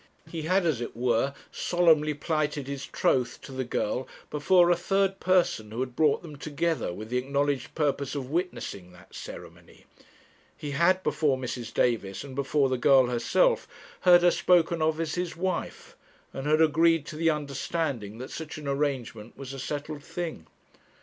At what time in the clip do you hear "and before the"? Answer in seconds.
12.23-12.79